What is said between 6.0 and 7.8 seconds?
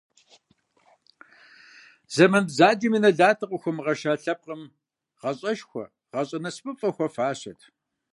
гъащӀэ насыпыфӀэ хуэфащэт.